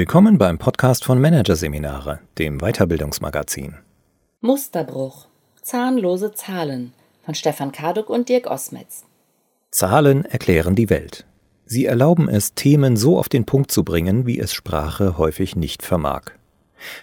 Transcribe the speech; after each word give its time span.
Willkommen 0.00 0.38
beim 0.38 0.56
Podcast 0.56 1.04
von 1.04 1.20
Managerseminare, 1.20 2.20
dem 2.38 2.56
Weiterbildungsmagazin. 2.60 3.74
Musterbruch. 4.40 5.26
Zahnlose 5.60 6.32
Zahlen 6.32 6.94
von 7.22 7.34
Stefan 7.34 7.70
Karduk 7.70 8.08
und 8.08 8.30
Dirk 8.30 8.46
Osmetz. 8.46 9.04
Zahlen 9.70 10.24
erklären 10.24 10.74
die 10.74 10.88
Welt. 10.88 11.26
Sie 11.66 11.84
erlauben 11.84 12.30
es, 12.30 12.54
Themen 12.54 12.96
so 12.96 13.18
auf 13.18 13.28
den 13.28 13.44
Punkt 13.44 13.70
zu 13.70 13.84
bringen, 13.84 14.24
wie 14.24 14.38
es 14.38 14.54
Sprache 14.54 15.18
häufig 15.18 15.54
nicht 15.54 15.82
vermag. 15.82 16.30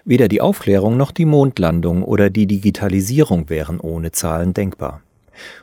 Weder 0.04 0.28
die 0.28 0.42
Aufklärung 0.42 0.98
noch 0.98 1.12
die 1.12 1.26
Mondlandung 1.26 2.02
oder 2.02 2.32
die 2.32 2.48
Digitalisierung 2.48 3.48
wären 3.52 3.80
ohne 3.80 4.12
Zahlen 4.12 4.56
denkbar. 4.56 5.04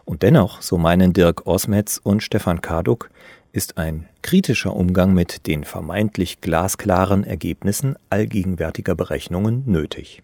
Und 0.04 0.22
dennoch, 0.22 0.62
so 0.62 0.78
meinen 0.78 1.12
Dirk 1.12 1.48
Osmetz 1.48 2.00
und 2.00 2.22
Stefan 2.22 2.60
Karduk, 2.60 3.10
ist 3.54 3.78
ein 3.78 4.08
kritischer 4.20 4.74
Umgang 4.74 5.14
mit 5.14 5.46
den 5.46 5.62
vermeintlich 5.62 6.40
glasklaren 6.40 7.22
Ergebnissen 7.22 7.96
allgegenwärtiger 8.10 8.96
Berechnungen 8.96 9.62
nötig. 9.66 10.22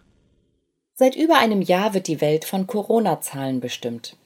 Seit 0.95 1.15
über 1.15 1.37
einem 1.37 1.61
Jahr 1.61 1.93
wird 1.93 2.07
die 2.07 2.19
Welt 2.19 2.43
von 2.43 2.67
Corona-Zahlen 2.67 3.61
bestimmt. 3.61 4.17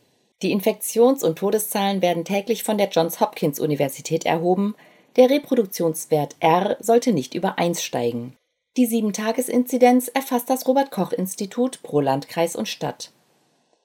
Die 0.42 0.52
Infektions- 0.52 1.24
und 1.24 1.38
Todeszahlen 1.38 2.02
werden 2.02 2.26
täglich 2.26 2.64
von 2.64 2.80
der 2.80 2.90
Johns 2.90 3.20
Hopkins 3.22 3.60
Universität 3.60 4.26
erhoben. 4.26 4.76
Der 5.16 5.30
Reproduktionswert 5.30 6.36
R 6.40 6.76
sollte 6.80 7.14
nicht 7.14 7.36
über 7.36 7.60
1 7.60 7.84
steigen. 7.84 8.36
Die 8.76 8.88
7-Tages-Inzidenz 8.88 10.08
erfasst 10.10 10.50
das 10.50 10.68
Robert-Koch-Institut 10.68 11.82
pro 11.84 12.02
Landkreis 12.02 12.56
und 12.56 12.68
Stadt. 12.68 13.12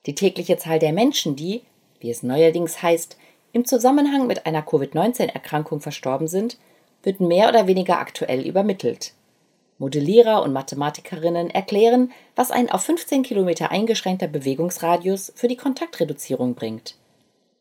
Die 0.07 0.15
tägliche 0.15 0.57
Zahl 0.57 0.79
der 0.79 0.95
Menschen, 0.95 1.37
die, 1.37 1.63
wie 2.01 2.11
es 2.11 2.23
neuerdings 2.23 2.83
heißt, 2.83 3.19
im 3.53 3.65
Zusammenhang 3.65 4.27
mit 4.27 4.47
einer 4.47 4.63
Covid-19-Erkrankung 4.63 5.81
verstorben 5.81 6.29
sind, 6.29 6.59
wird 7.03 7.21
mehr 7.21 7.49
oder 7.49 7.67
weniger 7.67 7.99
aktuell 7.99 8.47
übermittelt. 8.47 9.15
Modellierer 9.79 10.43
und 10.43 10.53
Mathematikerinnen 10.53 11.51
erklären, 11.51 12.13
was 12.37 12.51
ein 12.51 12.71
auf 12.71 12.83
15 12.83 13.23
Kilometer 13.23 13.71
eingeschränkter 13.71 14.29
Bewegungsradius 14.29 15.33
für 15.35 15.49
die 15.49 15.57
Kontaktreduzierung 15.57 16.55
bringt. 16.55 16.97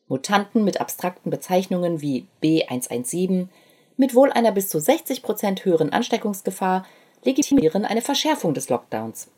Mutanten 0.09 0.65
mit 0.65 0.81
abstrakten 0.81 1.29
Bezeichnungen 1.29 2.01
wie 2.01 2.25
B117 2.43 3.47
mit 3.95 4.15
wohl 4.15 4.31
einer 4.31 4.51
bis 4.51 4.67
zu 4.67 4.79
60 4.79 5.21
Prozent 5.21 5.63
höheren 5.65 5.93
Ansteckungsgefahr 5.93 6.85
legitimieren 7.23 7.85
eine 7.85 8.01
Verschärfung 8.01 8.53
des 8.53 8.69
Lockdowns. 8.69 9.29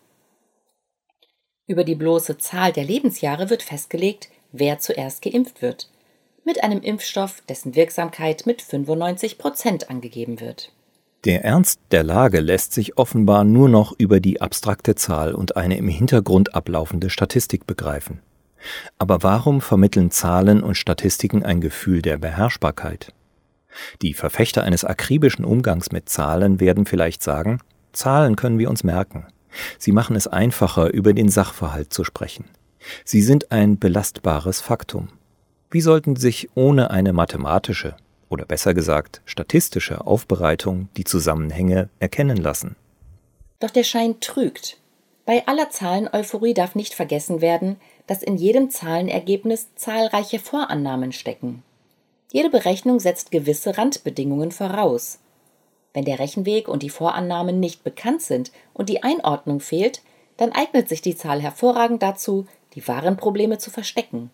Über 1.67 1.83
die 1.83 1.95
bloße 1.95 2.37
Zahl 2.37 2.71
der 2.71 2.83
Lebensjahre 2.83 3.49
wird 3.49 3.63
festgelegt, 3.63 4.29
wer 4.51 4.79
zuerst 4.79 5.21
geimpft 5.21 5.61
wird 5.61 5.87
mit 6.45 6.63
einem 6.63 6.81
Impfstoff, 6.81 7.41
dessen 7.47 7.75
Wirksamkeit 7.75 8.45
mit 8.45 8.61
95 8.61 9.37
Prozent 9.37 9.89
angegeben 9.89 10.39
wird. 10.39 10.71
Der 11.23 11.45
Ernst 11.45 11.79
der 11.91 12.03
Lage 12.03 12.39
lässt 12.39 12.73
sich 12.73 12.97
offenbar 12.97 13.43
nur 13.43 13.69
noch 13.69 13.93
über 13.97 14.19
die 14.19 14.41
abstrakte 14.41 14.95
Zahl 14.95 15.35
und 15.35 15.55
eine 15.55 15.77
im 15.77 15.87
Hintergrund 15.87 16.55
ablaufende 16.55 17.11
Statistik 17.11 17.67
begreifen. 17.67 18.21
Aber 18.97 19.21
warum 19.21 19.61
vermitteln 19.61 20.09
Zahlen 20.09 20.63
und 20.63 20.75
Statistiken 20.75 21.43
ein 21.43 21.61
Gefühl 21.61 22.01
der 22.01 22.17
Beherrschbarkeit? 22.17 23.13
Die 24.01 24.13
Verfechter 24.13 24.63
eines 24.63 24.83
akribischen 24.83 25.45
Umgangs 25.45 25.91
mit 25.91 26.09
Zahlen 26.09 26.59
werden 26.59 26.85
vielleicht 26.85 27.21
sagen, 27.23 27.59
Zahlen 27.93 28.35
können 28.35 28.57
wir 28.57 28.69
uns 28.69 28.83
merken. 28.83 29.27
Sie 29.77 29.91
machen 29.91 30.15
es 30.15 30.27
einfacher, 30.27 30.91
über 30.91 31.13
den 31.13 31.29
Sachverhalt 31.29 31.93
zu 31.93 32.03
sprechen. 32.03 32.45
Sie 33.05 33.21
sind 33.21 33.51
ein 33.51 33.77
belastbares 33.77 34.59
Faktum. 34.61 35.09
Wie 35.73 35.79
sollten 35.79 36.17
sich 36.17 36.49
ohne 36.53 36.91
eine 36.91 37.13
mathematische 37.13 37.95
oder 38.27 38.43
besser 38.43 38.73
gesagt 38.73 39.21
statistische 39.23 40.05
Aufbereitung 40.05 40.89
die 40.97 41.05
Zusammenhänge 41.05 41.87
erkennen 42.01 42.35
lassen? 42.35 42.75
Doch 43.61 43.69
der 43.69 43.85
Schein 43.85 44.19
trügt. 44.19 44.77
Bei 45.25 45.47
aller 45.47 45.69
Zahlen-Euphorie 45.69 46.53
darf 46.53 46.75
nicht 46.75 46.93
vergessen 46.93 47.39
werden, 47.39 47.77
dass 48.05 48.21
in 48.21 48.35
jedem 48.35 48.69
Zahlenergebnis 48.69 49.69
zahlreiche 49.75 50.39
Vorannahmen 50.39 51.13
stecken. 51.13 51.63
Jede 52.33 52.49
Berechnung 52.49 52.99
setzt 52.99 53.31
gewisse 53.31 53.77
Randbedingungen 53.77 54.51
voraus. 54.51 55.19
Wenn 55.93 56.03
der 56.03 56.19
Rechenweg 56.19 56.67
und 56.67 56.83
die 56.83 56.89
Vorannahmen 56.89 57.61
nicht 57.61 57.85
bekannt 57.85 58.21
sind 58.21 58.51
und 58.73 58.89
die 58.89 59.03
Einordnung 59.03 59.61
fehlt, 59.61 60.01
dann 60.35 60.51
eignet 60.51 60.89
sich 60.89 61.01
die 61.01 61.15
Zahl 61.15 61.41
hervorragend 61.41 62.03
dazu, 62.03 62.45
die 62.73 62.85
wahren 62.85 63.15
Probleme 63.15 63.57
zu 63.57 63.71
verstecken. 63.71 64.31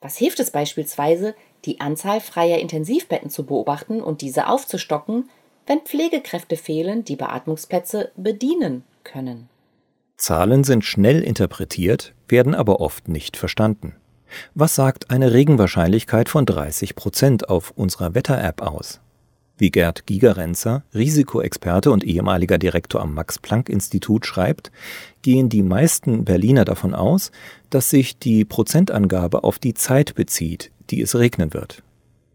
Was 0.00 0.16
hilft 0.16 0.38
es 0.40 0.50
beispielsweise, 0.50 1.34
die 1.64 1.80
Anzahl 1.80 2.20
freier 2.20 2.58
Intensivbetten 2.58 3.30
zu 3.30 3.44
beobachten 3.44 4.00
und 4.00 4.20
diese 4.20 4.46
aufzustocken, 4.46 5.28
wenn 5.66 5.80
Pflegekräfte 5.80 6.56
fehlen, 6.56 7.04
die 7.04 7.16
Beatmungsplätze 7.16 8.12
bedienen 8.16 8.84
können? 9.04 9.48
Zahlen 10.16 10.64
sind 10.64 10.84
schnell 10.84 11.22
interpretiert, 11.22 12.14
werden 12.28 12.54
aber 12.54 12.80
oft 12.80 13.08
nicht 13.08 13.36
verstanden. 13.36 13.94
Was 14.54 14.74
sagt 14.74 15.10
eine 15.10 15.32
Regenwahrscheinlichkeit 15.32 16.28
von 16.28 16.44
30 16.46 16.94
Prozent 16.94 17.48
auf 17.48 17.72
unserer 17.76 18.14
Wetter-App 18.14 18.62
aus? 18.62 19.00
Wie 19.58 19.72
Gerd 19.72 20.06
Gigerenzer, 20.06 20.84
Risikoexperte 20.94 21.90
und 21.90 22.04
ehemaliger 22.04 22.58
Direktor 22.58 23.00
am 23.00 23.12
Max-Planck-Institut, 23.14 24.24
schreibt, 24.24 24.70
gehen 25.22 25.48
die 25.48 25.64
meisten 25.64 26.24
Berliner 26.24 26.64
davon 26.64 26.94
aus, 26.94 27.32
dass 27.68 27.90
sich 27.90 28.18
die 28.20 28.44
Prozentangabe 28.44 29.42
auf 29.42 29.58
die 29.58 29.74
Zeit 29.74 30.14
bezieht, 30.14 30.70
die 30.90 31.02
es 31.02 31.16
regnen 31.16 31.54
wird. 31.54 31.82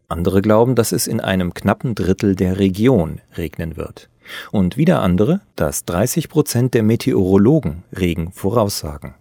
Andere 0.10 0.42
glauben, 0.42 0.76
dass 0.76 0.92
es 0.92 1.08
in 1.08 1.22
einem 1.22 1.54
knappen 1.54 1.96
Drittel 1.96 2.36
der 2.36 2.60
Region 2.60 3.22
regnen 3.38 3.78
wird. 3.78 4.10
Und 4.52 4.76
wieder 4.76 5.02
andere, 5.02 5.40
dass 5.56 5.86
30 5.86 6.28
Prozent 6.28 6.74
der 6.74 6.84
Meteorologen 6.84 7.84
Regen 7.98 8.34
voraussagen. 8.34 9.16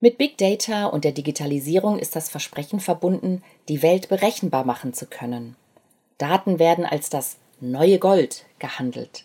Mit 0.00 0.16
Big 0.16 0.38
Data 0.38 0.86
und 0.86 1.04
der 1.04 1.12
Digitalisierung 1.12 1.98
ist 1.98 2.14
das 2.14 2.30
Versprechen 2.30 2.78
verbunden, 2.78 3.42
die 3.68 3.82
Welt 3.82 4.08
berechenbar 4.08 4.64
machen 4.64 4.94
zu 4.94 5.06
können. 5.06 5.56
Daten 6.18 6.58
werden 6.58 6.84
als 6.84 7.10
das 7.10 7.36
neue 7.60 7.98
Gold 7.98 8.44
gehandelt. 8.58 9.24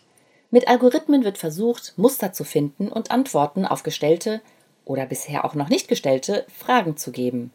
Mit 0.50 0.68
Algorithmen 0.68 1.24
wird 1.24 1.38
versucht, 1.38 1.92
Muster 1.96 2.32
zu 2.32 2.44
finden 2.44 2.88
und 2.88 3.10
Antworten 3.10 3.66
auf 3.66 3.82
gestellte 3.82 4.40
oder 4.84 5.04
bisher 5.04 5.44
auch 5.44 5.54
noch 5.54 5.68
nicht 5.68 5.88
gestellte 5.88 6.46
Fragen 6.56 6.96
zu 6.96 7.12
geben. 7.12 7.52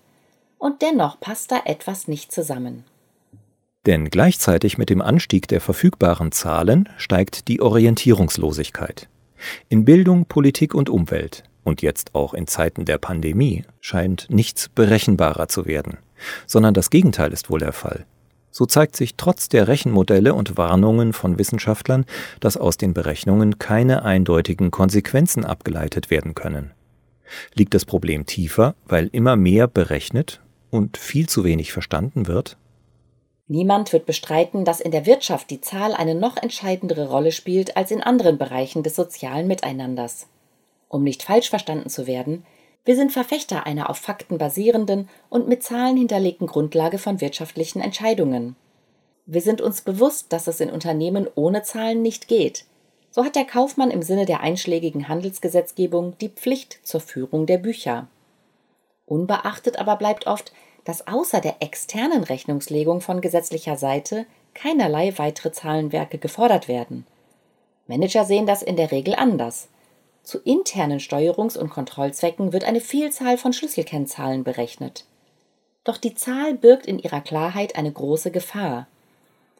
Und 0.59 0.81
dennoch 0.81 1.19
passt 1.19 1.51
da 1.51 1.61
etwas 1.65 2.07
nicht 2.07 2.31
zusammen. 2.31 2.83
Denn 3.85 4.09
gleichzeitig 4.09 4.77
mit 4.77 4.89
dem 4.89 5.01
Anstieg 5.01 5.47
der 5.47 5.59
verfügbaren 5.59 6.31
Zahlen 6.31 6.87
steigt 6.97 7.47
die 7.47 7.61
Orientierungslosigkeit. 7.61 9.09
In 9.67 9.83
Bildung, 9.83 10.25
Politik 10.25 10.73
und 10.73 10.89
Umwelt 10.89 11.43
und 11.63 11.81
jetzt 11.81 12.15
auch 12.15 12.33
in 12.33 12.47
Zeiten 12.47 12.85
der 12.85 12.97
Pandemie 12.97 13.65
scheint 13.81 14.27
nichts 14.29 14.69
berechenbarer 14.69 15.47
zu 15.49 15.65
werden, 15.65 15.97
sondern 16.45 16.73
das 16.73 16.89
Gegenteil 16.89 17.33
ist 17.33 17.49
wohl 17.49 17.59
der 17.59 17.73
Fall. 17.73 18.05
So 18.55 18.67
zeigt 18.67 18.95
sich 18.95 19.15
trotz 19.15 19.49
der 19.49 19.67
Rechenmodelle 19.67 20.35
und 20.35 20.57
Warnungen 20.57 21.11
von 21.11 21.39
Wissenschaftlern, 21.39 22.05
dass 22.39 22.55
aus 22.55 22.77
den 22.77 22.93
Berechnungen 22.93 23.57
keine 23.57 24.05
eindeutigen 24.05 24.69
Konsequenzen 24.69 25.43
abgeleitet 25.43 26.11
werden 26.11 26.35
können. 26.35 26.71
Liegt 27.55 27.73
das 27.73 27.83
Problem 27.83 28.27
tiefer, 28.27 28.75
weil 28.85 29.09
immer 29.11 29.35
mehr 29.35 29.67
berechnet 29.67 30.39
und 30.69 30.97
viel 30.97 31.27
zu 31.27 31.43
wenig 31.43 31.73
verstanden 31.73 32.27
wird? 32.27 32.57
Niemand 33.47 33.91
wird 33.91 34.05
bestreiten, 34.05 34.65
dass 34.65 34.81
in 34.81 34.91
der 34.91 35.07
Wirtschaft 35.07 35.49
die 35.49 35.59
Zahl 35.59 35.95
eine 35.95 36.13
noch 36.13 36.37
entscheidendere 36.37 37.09
Rolle 37.09 37.31
spielt 37.31 37.75
als 37.75 37.89
in 37.89 38.03
anderen 38.03 38.37
Bereichen 38.37 38.83
des 38.83 38.95
sozialen 38.95 39.47
Miteinanders. 39.47 40.27
Um 40.89 41.03
nicht 41.03 41.23
falsch 41.23 41.49
verstanden 41.49 41.89
zu 41.89 42.05
werden, 42.05 42.45
wir 42.85 42.95
sind 42.97 43.13
Verfechter 43.13 43.65
einer 43.65 43.89
auf 43.89 43.97
Fakten 43.97 44.37
basierenden 44.37 45.09
und 45.29 45.47
mit 45.47 45.63
Zahlen 45.63 45.95
hinterlegten 45.95 46.47
Grundlage 46.47 46.97
von 46.97 47.21
wirtschaftlichen 47.21 47.79
Entscheidungen. 47.81 48.57
Wir 49.25 49.41
sind 49.41 49.61
uns 49.61 49.81
bewusst, 49.81 50.33
dass 50.33 50.47
es 50.47 50.59
in 50.59 50.69
Unternehmen 50.69 51.27
ohne 51.35 51.63
Zahlen 51.63 52.01
nicht 52.01 52.27
geht. 52.27 52.65
So 53.09 53.23
hat 53.23 53.37
der 53.37 53.45
Kaufmann 53.45 53.89
im 53.89 54.01
Sinne 54.01 54.25
der 54.25 54.41
einschlägigen 54.41 55.07
Handelsgesetzgebung 55.07 56.17
die 56.19 56.29
Pflicht 56.29 56.79
zur 56.83 56.99
Führung 56.99 57.45
der 57.45 57.57
Bücher. 57.57 58.07
Unbeachtet 59.05 59.79
aber 59.79 59.95
bleibt 59.95 60.27
oft, 60.27 60.51
dass 60.83 61.07
außer 61.07 61.39
der 61.39 61.61
externen 61.61 62.23
Rechnungslegung 62.23 62.99
von 62.99 63.21
gesetzlicher 63.21 63.77
Seite 63.77 64.25
keinerlei 64.53 65.17
weitere 65.17 65.53
Zahlenwerke 65.53 66.17
gefordert 66.17 66.67
werden. 66.67 67.05
Manager 67.87 68.25
sehen 68.25 68.45
das 68.45 68.61
in 68.61 68.75
der 68.75 68.91
Regel 68.91 69.15
anders. 69.15 69.69
Zu 70.23 70.39
internen 70.39 70.99
Steuerungs- 70.99 71.57
und 71.57 71.69
Kontrollzwecken 71.69 72.53
wird 72.53 72.63
eine 72.63 72.79
Vielzahl 72.79 73.37
von 73.37 73.51
Schlüsselkennzahlen 73.51 74.43
berechnet. 74.43 75.05
Doch 75.83 75.97
die 75.97 76.15
Zahl 76.15 76.53
birgt 76.53 76.85
in 76.85 76.97
ihrer 76.97 77.19
Klarheit 77.19 77.75
eine 77.75 77.91
große 77.91 78.31
Gefahr. 78.31 78.87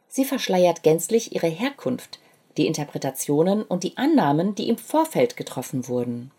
Sie 0.08 0.24
verschleiert 0.24 0.82
gänzlich 0.82 1.36
ihre 1.36 1.48
Herkunft, 1.48 2.20
die 2.56 2.68
Interpretationen 2.68 3.64
und 3.64 3.84
die 3.84 3.98
Annahmen, 3.98 4.56
die 4.56 4.70
im 4.70 4.78
Vorfeld 4.78 5.36
getroffen 5.36 5.88
wurden. 5.88 6.32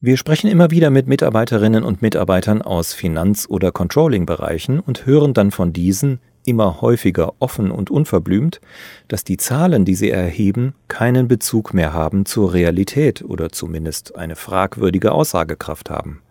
Wir 0.00 0.16
sprechen 0.16 0.48
immer 0.48 0.70
wieder 0.70 0.90
mit 0.90 1.06
Mitarbeiterinnen 1.06 1.84
und 1.84 2.02
Mitarbeitern 2.02 2.62
aus 2.62 2.94
Finanz- 2.94 3.48
oder 3.48 3.70
Controlling-Bereichen 3.70 4.80
und 4.80 5.06
hören 5.06 5.34
dann 5.34 5.50
von 5.50 5.72
diesen, 5.72 6.20
immer 6.48 6.80
häufiger 6.80 7.34
offen 7.38 7.70
und 7.70 7.90
unverblümt, 7.90 8.60
dass 9.06 9.24
die 9.24 9.36
Zahlen, 9.36 9.84
die 9.84 9.94
sie 9.94 10.10
erheben, 10.10 10.74
keinen 10.88 11.28
Bezug 11.28 11.74
mehr 11.74 11.92
haben 11.92 12.26
zur 12.26 12.54
Realität 12.54 13.22
oder 13.22 13.50
zumindest 13.50 14.16
eine 14.16 14.36
fragwürdige 14.36 15.12
Aussagekraft 15.12 15.90
haben. 15.90 16.22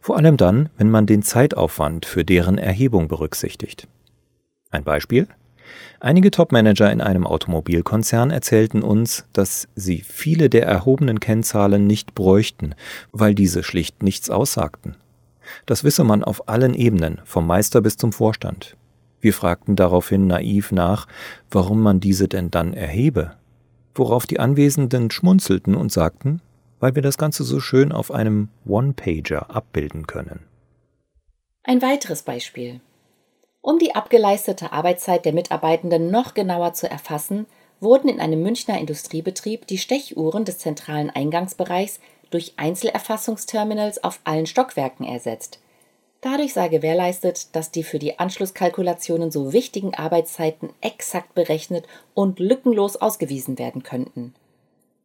Vor 0.00 0.16
allem 0.16 0.36
dann, 0.36 0.68
wenn 0.78 0.90
man 0.90 1.06
den 1.06 1.22
Zeitaufwand 1.22 2.06
für 2.06 2.24
deren 2.24 2.58
Erhebung 2.58 3.08
berücksichtigt. 3.08 3.88
Ein 4.70 4.84
Beispiel? 4.84 5.26
Einige 5.98 6.30
Topmanager 6.30 6.92
in 6.92 7.00
einem 7.00 7.26
Automobilkonzern 7.26 8.30
erzählten 8.30 8.82
uns, 8.82 9.24
dass 9.32 9.66
sie 9.74 10.02
viele 10.06 10.48
der 10.48 10.66
erhobenen 10.66 11.20
Kennzahlen 11.20 11.86
nicht 11.86 12.14
bräuchten, 12.14 12.74
weil 13.12 13.34
diese 13.34 13.62
schlicht 13.62 14.02
nichts 14.02 14.30
aussagten. 14.30 14.96
Das 15.64 15.84
wisse 15.84 16.04
man 16.04 16.22
auf 16.22 16.48
allen 16.48 16.74
Ebenen, 16.74 17.20
vom 17.24 17.46
Meister 17.46 17.80
bis 17.80 17.96
zum 17.96 18.12
Vorstand. 18.12 18.76
Wir 19.26 19.34
fragten 19.34 19.74
daraufhin 19.74 20.28
naiv 20.28 20.70
nach, 20.70 21.08
warum 21.50 21.82
man 21.82 21.98
diese 21.98 22.28
denn 22.28 22.52
dann 22.52 22.74
erhebe. 22.74 23.32
Worauf 23.92 24.24
die 24.24 24.38
Anwesenden 24.38 25.10
schmunzelten 25.10 25.74
und 25.74 25.90
sagten, 25.90 26.40
weil 26.78 26.94
wir 26.94 27.02
das 27.02 27.18
Ganze 27.18 27.42
so 27.42 27.58
schön 27.58 27.90
auf 27.90 28.12
einem 28.12 28.50
One-Pager 28.68 29.50
abbilden 29.50 30.06
können. 30.06 30.44
Ein 31.64 31.82
weiteres 31.82 32.22
Beispiel. 32.22 32.80
Um 33.62 33.80
die 33.80 33.96
abgeleistete 33.96 34.70
Arbeitszeit 34.70 35.24
der 35.24 35.32
Mitarbeitenden 35.32 36.12
noch 36.12 36.34
genauer 36.34 36.74
zu 36.74 36.88
erfassen, 36.88 37.46
wurden 37.80 38.08
in 38.08 38.20
einem 38.20 38.44
Münchner 38.44 38.78
Industriebetrieb 38.78 39.66
die 39.66 39.78
Stechuhren 39.78 40.44
des 40.44 40.58
zentralen 40.58 41.10
Eingangsbereichs 41.10 41.98
durch 42.30 42.52
Einzelerfassungsterminals 42.58 44.04
auf 44.04 44.20
allen 44.22 44.46
Stockwerken 44.46 45.04
ersetzt. 45.04 45.58
Dadurch 46.20 46.54
sei 46.54 46.68
gewährleistet, 46.68 47.54
dass 47.54 47.70
die 47.70 47.82
für 47.82 47.98
die 47.98 48.18
Anschlusskalkulationen 48.18 49.30
so 49.30 49.52
wichtigen 49.52 49.94
Arbeitszeiten 49.94 50.70
exakt 50.80 51.34
berechnet 51.34 51.86
und 52.14 52.40
lückenlos 52.40 52.96
ausgewiesen 52.96 53.58
werden 53.58 53.82
könnten. 53.82 54.34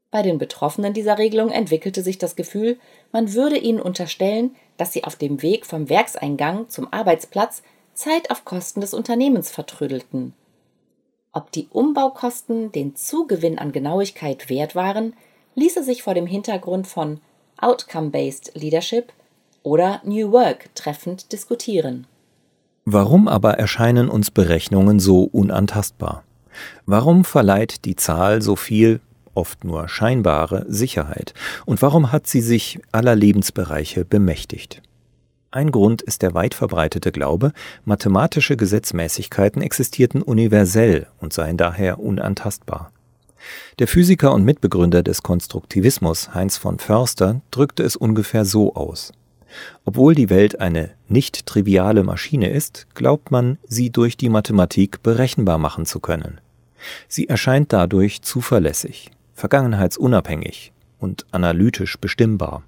Bei 0.10 0.22
den 0.22 0.38
Betroffenen 0.38 0.94
dieser 0.94 1.18
Regelung 1.18 1.52
entwickelte 1.52 2.04
sich 2.04 2.18
das 2.18 2.36
Gefühl, 2.36 2.78
man 3.12 3.34
würde 3.34 3.58
ihnen 3.58 3.80
unterstellen, 3.82 4.56
dass 4.78 4.92
sie 4.92 5.06
auf 5.06 5.16
dem 5.16 5.42
Weg 5.42 5.66
vom 5.66 5.90
Werkseingang 5.90 6.70
zum 6.70 6.92
Arbeitsplatz 6.92 7.64
Zeit 7.94 8.30
auf 8.30 8.44
Kosten 8.44 8.82
des 8.82 8.94
Unternehmens 8.94 9.52
vertrödelten. 9.52 10.34
Ob 11.34 11.52
die 11.52 11.68
Umbaukosten 11.72 12.72
den 12.74 12.96
Zugewinn 12.96 13.58
an 13.58 13.72
Genauigkeit 13.72 14.50
wert 14.50 14.76
waren, 14.76 15.16
ließe 15.56 15.84
sich 15.84 16.04
vor 16.04 16.14
dem 16.14 16.28
Hintergrund 16.28 16.88
von 16.88 17.22
Outcome-Based 17.58 18.52
Leadership 18.56 19.14
oder 19.64 20.02
New 20.04 20.32
Work 20.32 20.74
treffend 20.76 21.32
diskutieren. 21.32 22.08
Warum 22.86 23.28
aber 23.28 23.60
erscheinen 23.60 24.10
uns 24.10 24.32
Berechnungen 24.32 25.00
so 25.00 25.24
unantastbar? 25.24 26.24
Warum 26.86 27.24
verleiht 27.24 27.86
die 27.86 27.96
Zahl 27.96 28.42
so 28.42 28.56
viel, 28.56 29.00
oft 29.34 29.64
nur 29.64 29.88
scheinbare, 29.88 30.66
Sicherheit? 30.68 31.34
Und 31.66 31.82
warum 31.82 32.12
hat 32.12 32.28
sie 32.28 32.42
sich 32.42 32.80
aller 32.92 33.16
Lebensbereiche 33.16 34.04
bemächtigt? 34.04 34.82
Ein 35.52 35.72
Grund 35.72 36.02
ist 36.02 36.22
der 36.22 36.34
weit 36.34 36.54
verbreitete 36.54 37.12
Glaube, 37.12 37.52
mathematische 37.84 38.56
Gesetzmäßigkeiten 38.56 39.62
existierten 39.62 40.22
universell 40.22 41.08
und 41.20 41.34
seien 41.34 41.58
daher 41.58 42.00
unantastbar. 42.00 42.92
Der 43.80 43.88
Physiker 43.88 44.34
und 44.34 44.46
Mitbegründer 44.46 45.04
des 45.04 45.24
Konstruktivismus 45.24 46.34
Heinz 46.34 46.58
von 46.58 46.80
Förster 46.80 47.42
drückte 47.52 47.84
es 47.84 47.96
ungefähr 47.96 48.46
so 48.46 48.76
aus. 48.76 49.12
Obwohl 49.86 50.16
die 50.16 50.30
Welt 50.30 50.60
eine 50.60 50.92
nicht 51.08 51.46
triviale 51.46 52.04
Maschine 52.04 52.50
ist, 52.50 52.88
glaubt 52.96 53.32
man, 53.32 53.58
sie 53.68 53.90
durch 53.90 54.18
die 54.18 54.30
Mathematik 54.30 55.04
berechenbar 55.04 55.58
machen 55.58 55.86
zu 55.86 56.00
können. 56.00 56.40
Sie 57.08 57.30
erscheint 57.30 57.74
dadurch 57.74 58.22
zuverlässig, 58.22 59.12
vergangenheitsunabhängig 59.36 60.72
und 61.00 61.26
analytisch 61.32 61.98
bestimmbar. 62.00 62.64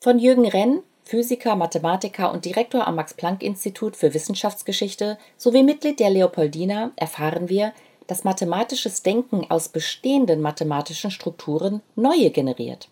Von 0.00 0.18
Jürgen 0.18 0.46
Renn 0.46 0.80
Physiker, 1.10 1.56
Mathematiker 1.56 2.32
und 2.32 2.44
Direktor 2.44 2.86
am 2.86 2.94
Max-Planck-Institut 2.94 3.96
für 3.96 4.14
Wissenschaftsgeschichte 4.14 5.18
sowie 5.36 5.64
Mitglied 5.64 5.98
der 5.98 6.08
Leopoldina 6.08 6.92
erfahren 6.94 7.48
wir, 7.48 7.72
dass 8.06 8.22
mathematisches 8.22 9.02
Denken 9.02 9.50
aus 9.50 9.68
bestehenden 9.68 10.40
mathematischen 10.40 11.10
Strukturen 11.10 11.82
neue 11.96 12.30
generiert. 12.30 12.88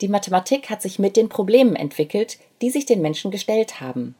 Die 0.00 0.08
Mathematik 0.08 0.70
hat 0.70 0.80
sich 0.80 0.98
mit 0.98 1.16
den 1.16 1.28
Problemen 1.28 1.74
entwickelt, 1.74 2.38
die 2.62 2.70
sich 2.70 2.86
den 2.86 3.02
Menschen 3.02 3.30
gestellt 3.30 3.80
haben. 3.80 4.14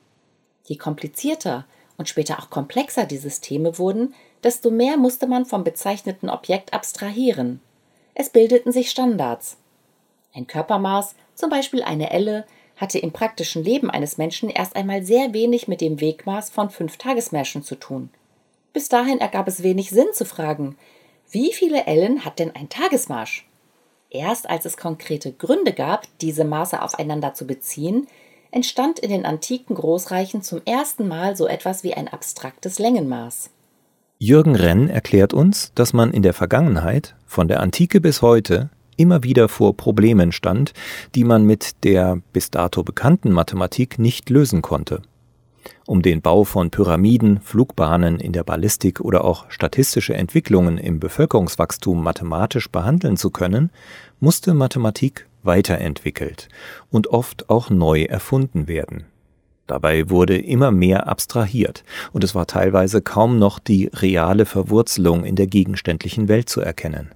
Je 0.64 0.76
komplizierter 0.76 1.66
und 1.96 2.08
später 2.08 2.38
auch 2.38 2.50
komplexer 2.50 3.06
die 3.06 3.16
Systeme 3.16 3.78
wurden, 3.78 4.14
desto 4.42 4.70
mehr 4.70 4.96
musste 4.96 5.26
man 5.26 5.46
vom 5.46 5.64
bezeichneten 5.64 6.30
Objekt 6.30 6.72
abstrahieren. 6.72 7.60
Es 8.14 8.30
bildeten 8.30 8.72
sich 8.72 8.90
Standards. 8.90 9.56
Ein 10.34 10.46
Körpermaß, 10.46 11.14
zum 11.34 11.50
Beispiel 11.50 11.82
eine 11.82 12.10
Elle, 12.10 12.44
hatte 12.76 12.98
im 12.98 13.12
praktischen 13.12 13.64
Leben 13.64 13.90
eines 13.90 14.18
Menschen 14.18 14.50
erst 14.50 14.76
einmal 14.76 15.02
sehr 15.04 15.32
wenig 15.32 15.66
mit 15.66 15.80
dem 15.80 16.00
Wegmaß 16.00 16.50
von 16.50 16.70
fünf 16.70 16.96
Tagesmärschen 16.96 17.62
zu 17.62 17.74
tun. 17.74 18.10
Bis 18.72 18.88
dahin 18.88 19.18
ergab 19.18 19.48
es 19.48 19.62
wenig 19.62 19.90
Sinn 19.90 20.08
zu 20.12 20.24
fragen, 20.24 20.76
wie 21.30 21.52
viele 21.52 21.86
Ellen 21.86 22.24
hat 22.24 22.38
denn 22.38 22.54
ein 22.54 22.68
Tagesmarsch? 22.68 23.47
Erst 24.10 24.48
als 24.48 24.64
es 24.64 24.78
konkrete 24.78 25.32
Gründe 25.32 25.72
gab, 25.72 26.06
diese 26.20 26.44
Maße 26.44 26.80
aufeinander 26.80 27.34
zu 27.34 27.46
beziehen, 27.46 28.06
entstand 28.50 28.98
in 28.98 29.10
den 29.10 29.26
antiken 29.26 29.74
Großreichen 29.74 30.42
zum 30.42 30.62
ersten 30.64 31.06
Mal 31.08 31.36
so 31.36 31.46
etwas 31.46 31.84
wie 31.84 31.92
ein 31.92 32.08
abstraktes 32.08 32.78
Längenmaß. 32.78 33.50
Jürgen 34.18 34.56
Renn 34.56 34.88
erklärt 34.88 35.34
uns, 35.34 35.72
dass 35.74 35.92
man 35.92 36.12
in 36.12 36.22
der 36.22 36.32
Vergangenheit, 36.32 37.14
von 37.26 37.48
der 37.48 37.60
Antike 37.60 38.00
bis 38.00 38.22
heute, 38.22 38.70
immer 38.96 39.22
wieder 39.22 39.48
vor 39.48 39.76
Problemen 39.76 40.32
stand, 40.32 40.72
die 41.14 41.24
man 41.24 41.44
mit 41.44 41.84
der 41.84 42.20
bis 42.32 42.50
dato 42.50 42.82
bekannten 42.82 43.30
Mathematik 43.30 43.98
nicht 43.98 44.30
lösen 44.30 44.62
konnte. 44.62 45.02
Um 45.86 46.02
den 46.02 46.20
Bau 46.20 46.44
von 46.44 46.70
Pyramiden, 46.70 47.40
Flugbahnen 47.40 48.20
in 48.20 48.32
der 48.32 48.44
Ballistik 48.44 49.00
oder 49.00 49.24
auch 49.24 49.50
statistische 49.50 50.14
Entwicklungen 50.14 50.78
im 50.78 51.00
Bevölkerungswachstum 51.00 52.02
mathematisch 52.02 52.70
behandeln 52.70 53.16
zu 53.16 53.30
können, 53.30 53.70
musste 54.20 54.54
Mathematik 54.54 55.26
weiterentwickelt 55.42 56.48
und 56.90 57.08
oft 57.08 57.48
auch 57.48 57.70
neu 57.70 58.02
erfunden 58.02 58.68
werden. 58.68 59.04
Dabei 59.66 60.08
wurde 60.08 60.38
immer 60.38 60.70
mehr 60.70 61.08
abstrahiert, 61.08 61.84
und 62.12 62.24
es 62.24 62.34
war 62.34 62.46
teilweise 62.46 63.02
kaum 63.02 63.38
noch 63.38 63.58
die 63.58 63.90
reale 63.92 64.46
Verwurzelung 64.46 65.24
in 65.24 65.36
der 65.36 65.46
gegenständlichen 65.46 66.28
Welt 66.28 66.48
zu 66.48 66.60
erkennen. 66.62 67.10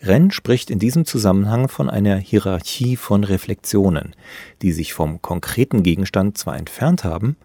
Renn 0.00 0.30
spricht 0.30 0.70
in 0.70 0.78
diesem 0.78 1.04
Zusammenhang 1.04 1.68
von 1.68 1.90
einer 1.90 2.16
Hierarchie 2.16 2.96
von 2.96 3.24
Reflexionen, 3.24 4.14
die 4.62 4.72
sich 4.72 4.94
vom 4.94 5.20
konkreten 5.20 5.82
Gegenstand 5.82 6.38
zwar 6.38 6.56
entfernt 6.56 7.04
haben, 7.04 7.36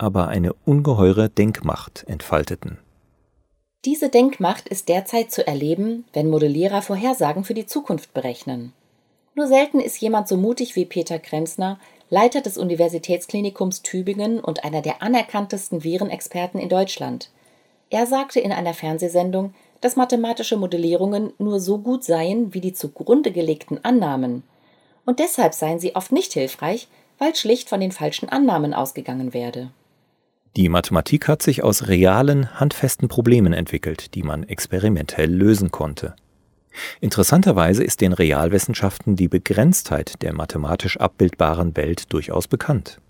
aber 0.00 0.28
eine 0.28 0.54
ungeheure 0.64 1.28
Denkmacht 1.28 2.04
entfalteten. 2.06 2.78
Diese 3.84 4.08
Denkmacht 4.08 4.68
ist 4.68 4.88
derzeit 4.88 5.30
zu 5.30 5.46
erleben, 5.46 6.04
wenn 6.12 6.30
Modellierer 6.30 6.82
Vorhersagen 6.82 7.44
für 7.44 7.54
die 7.54 7.66
Zukunft 7.66 8.14
berechnen. 8.14 8.72
Nur 9.34 9.46
selten 9.46 9.78
ist 9.78 10.00
jemand 10.00 10.26
so 10.26 10.36
mutig 10.36 10.74
wie 10.74 10.86
Peter 10.86 11.18
Kremsner, 11.18 11.78
Leiter 12.08 12.40
des 12.40 12.56
Universitätsklinikums 12.58 13.82
Tübingen 13.82 14.40
und 14.40 14.64
einer 14.64 14.82
der 14.82 15.02
anerkanntesten 15.02 15.84
Virenexperten 15.84 16.58
in 16.58 16.68
Deutschland. 16.68 17.30
Er 17.90 18.06
sagte 18.06 18.40
in 18.40 18.52
einer 18.52 18.74
Fernsehsendung, 18.74 19.54
dass 19.80 19.96
mathematische 19.96 20.56
Modellierungen 20.56 21.32
nur 21.38 21.60
so 21.60 21.78
gut 21.78 22.04
seien 22.04 22.52
wie 22.54 22.60
die 22.60 22.72
zugrunde 22.72 23.32
gelegten 23.32 23.78
Annahmen. 23.82 24.44
Und 25.04 25.18
deshalb 25.18 25.54
seien 25.54 25.78
sie 25.78 25.94
oft 25.94 26.12
nicht 26.12 26.32
hilfreich, 26.32 26.88
weil 27.18 27.34
schlicht 27.34 27.68
von 27.68 27.80
den 27.80 27.92
falschen 27.92 28.28
Annahmen 28.28 28.74
ausgegangen 28.74 29.34
werde. 29.34 29.70
Die 30.56 30.68
Mathematik 30.68 31.28
hat 31.28 31.42
sich 31.42 31.62
aus 31.62 31.86
realen, 31.86 32.58
handfesten 32.58 33.08
Problemen 33.08 33.52
entwickelt, 33.52 34.14
die 34.14 34.24
man 34.24 34.42
experimentell 34.42 35.32
lösen 35.32 35.70
konnte. 35.70 36.14
Interessanterweise 37.00 37.84
ist 37.84 38.00
den 38.00 38.12
Realwissenschaften 38.12 39.16
die 39.16 39.28
Begrenztheit 39.28 40.22
der 40.22 40.32
mathematisch 40.32 40.98
abbildbaren 40.98 41.76
Welt 41.76 42.12
durchaus 42.12 42.48
bekannt. 42.48 43.00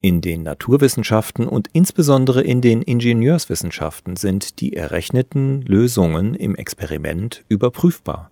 In 0.00 0.20
den 0.20 0.42
Naturwissenschaften 0.42 1.48
und 1.48 1.68
insbesondere 1.72 2.42
in 2.42 2.60
den 2.60 2.82
Ingenieurswissenschaften 2.82 4.16
sind 4.16 4.60
die 4.60 4.76
errechneten 4.76 5.62
Lösungen 5.62 6.34
im 6.34 6.54
Experiment 6.54 7.44
überprüfbar. 7.48 8.30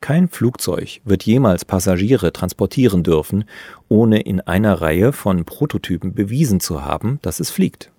Kein 0.00 0.28
Flugzeug 0.28 1.00
wird 1.04 1.24
jemals 1.24 1.64
Passagiere 1.64 2.32
transportieren 2.32 3.02
dürfen, 3.02 3.44
ohne 3.88 4.20
in 4.20 4.40
einer 4.40 4.80
Reihe 4.80 5.12
von 5.12 5.44
Prototypen 5.44 6.14
bewiesen 6.14 6.60
zu 6.60 6.84
haben, 6.84 7.18
dass 7.22 7.40
es 7.40 7.50
fliegt, 7.50 7.90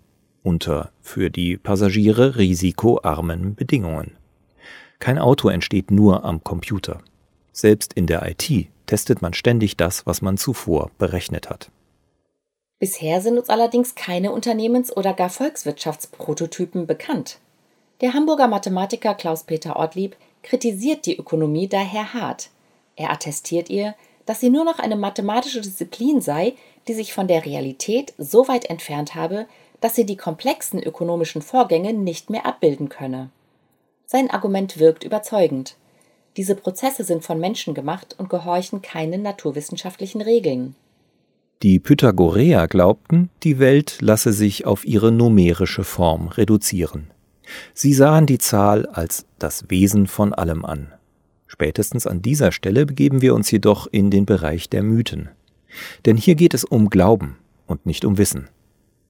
unter 0.43 0.91
für 1.01 1.29
die 1.29 1.57
Passagiere 1.57 2.35
risikoarmen 2.37 3.55
Bedingungen. 3.55 4.17
Kein 4.99 5.17
Auto 5.17 5.49
entsteht 5.49 5.91
nur 5.91 6.23
am 6.23 6.43
Computer. 6.43 7.01
Selbst 7.51 7.93
in 7.93 8.07
der 8.07 8.27
IT 8.29 8.67
testet 8.85 9.21
man 9.21 9.33
ständig 9.33 9.77
das, 9.77 10.05
was 10.05 10.21
man 10.21 10.37
zuvor 10.37 10.91
berechnet 10.97 11.49
hat. 11.49 11.71
Bisher 12.79 13.21
sind 13.21 13.37
uns 13.37 13.49
allerdings 13.49 13.93
keine 13.95 14.31
Unternehmens- 14.31 14.95
oder 14.95 15.13
gar 15.13 15.29
Volkswirtschaftsprototypen 15.29 16.87
bekannt. 16.87 17.39
Der 18.01 18.13
Hamburger 18.13 18.47
Mathematiker 18.47 19.13
Klaus-Peter 19.13 19.75
Ortlieb 19.75 20.15
kritisiert 20.43 21.05
die 21.05 21.17
Ökonomie 21.17 21.67
daher 21.67 22.13
hart. 22.13 22.49
Er 22.95 23.11
attestiert 23.11 23.69
ihr, 23.69 23.95
dass 24.25 24.39
sie 24.39 24.49
nur 24.49 24.63
noch 24.63 24.79
eine 24.79 24.95
mathematische 24.95 25.61
Disziplin 25.61 26.21
sei, 26.21 26.53
die 26.87 26.93
sich 26.93 27.13
von 27.13 27.27
der 27.27 27.45
Realität 27.45 28.13
so 28.17 28.47
weit 28.47 28.69
entfernt 28.69 29.15
habe, 29.15 29.45
dass 29.79 29.95
sie 29.95 30.05
die 30.05 30.17
komplexen 30.17 30.81
ökonomischen 30.81 31.41
Vorgänge 31.41 31.93
nicht 31.93 32.29
mehr 32.29 32.45
abbilden 32.45 32.89
könne. 32.89 33.29
Sein 34.05 34.29
Argument 34.29 34.79
wirkt 34.79 35.03
überzeugend. 35.03 35.75
Diese 36.37 36.55
Prozesse 36.55 37.03
sind 37.03 37.23
von 37.23 37.39
Menschen 37.39 37.73
gemacht 37.73 38.15
und 38.17 38.29
gehorchen 38.29 38.81
keinen 38.81 39.21
naturwissenschaftlichen 39.21 40.21
Regeln. 40.21 40.75
Die 41.63 41.79
Pythagoreer 41.79 42.67
glaubten, 42.67 43.29
die 43.43 43.59
Welt 43.59 43.97
lasse 44.01 44.33
sich 44.33 44.65
auf 44.65 44.85
ihre 44.85 45.11
numerische 45.11 45.83
Form 45.83 46.27
reduzieren. 46.27 47.11
Sie 47.73 47.93
sahen 47.93 48.25
die 48.25 48.37
Zahl 48.37 48.85
als 48.85 49.25
das 49.39 49.69
Wesen 49.69 50.07
von 50.07 50.33
allem 50.33 50.65
an. 50.65 50.93
Spätestens 51.47 52.07
an 52.07 52.21
dieser 52.21 52.51
Stelle 52.51 52.85
begeben 52.85 53.21
wir 53.21 53.35
uns 53.35 53.51
jedoch 53.51 53.87
in 53.87 54.09
den 54.09 54.25
Bereich 54.25 54.69
der 54.69 54.83
Mythen. 54.83 55.29
Denn 56.05 56.17
hier 56.17 56.35
geht 56.35 56.53
es 56.53 56.63
um 56.63 56.89
Glauben 56.89 57.37
und 57.65 57.85
nicht 57.85 58.05
um 58.05 58.17
Wissen. 58.17 58.47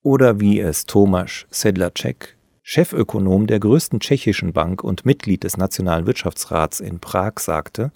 Oder 0.03 0.39
wie 0.39 0.59
es 0.59 0.85
Tomasz 0.85 1.45
Sedlacek, 1.51 2.37
Chefökonom 2.63 3.47
der 3.47 3.59
größten 3.59 3.99
tschechischen 3.99 4.53
Bank 4.53 4.83
und 4.83 5.05
Mitglied 5.05 5.43
des 5.43 5.57
Nationalen 5.57 6.07
Wirtschaftsrats 6.07 6.79
in 6.79 6.99
Prag, 6.99 7.33
sagte, 7.39 7.91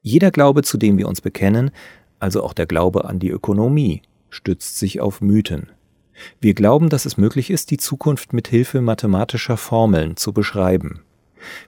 jeder 0.00 0.30
Glaube, 0.30 0.62
zu 0.62 0.78
dem 0.78 0.98
wir 0.98 1.06
uns 1.06 1.20
bekennen, 1.20 1.70
also 2.18 2.42
auch 2.42 2.54
der 2.54 2.66
Glaube 2.66 3.04
an 3.04 3.18
die 3.18 3.30
Ökonomie, 3.30 4.02
stützt 4.30 4.78
sich 4.78 5.00
auf 5.00 5.20
Mythen. 5.20 5.70
Wir 6.40 6.54
glauben, 6.54 6.88
dass 6.88 7.06
es 7.06 7.16
möglich 7.16 7.50
ist, 7.50 7.70
die 7.70 7.78
Zukunft 7.78 8.32
mit 8.32 8.48
Hilfe 8.48 8.80
mathematischer 8.80 9.56
Formeln 9.56 10.16
zu 10.16 10.32
beschreiben. 10.32 11.02